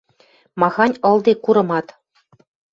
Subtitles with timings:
[0.59, 1.87] Махань ылде курымат.